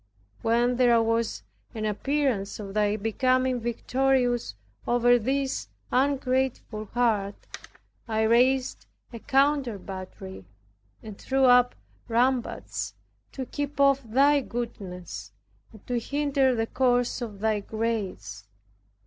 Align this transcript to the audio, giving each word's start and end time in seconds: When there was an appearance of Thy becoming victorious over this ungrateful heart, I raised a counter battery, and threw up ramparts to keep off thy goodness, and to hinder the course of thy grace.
When 0.41 0.77
there 0.77 0.99
was 0.99 1.43
an 1.75 1.85
appearance 1.85 2.59
of 2.59 2.73
Thy 2.73 2.95
becoming 2.97 3.59
victorious 3.59 4.55
over 4.87 5.19
this 5.19 5.67
ungrateful 5.91 6.85
heart, 6.85 7.35
I 8.07 8.23
raised 8.23 8.87
a 9.13 9.19
counter 9.19 9.77
battery, 9.77 10.45
and 11.03 11.19
threw 11.19 11.45
up 11.45 11.75
ramparts 12.07 12.95
to 13.33 13.45
keep 13.45 13.79
off 13.79 14.01
thy 14.03 14.39
goodness, 14.41 15.33
and 15.71 15.85
to 15.85 15.99
hinder 15.99 16.55
the 16.55 16.65
course 16.65 17.21
of 17.21 17.39
thy 17.39 17.59
grace. 17.59 18.47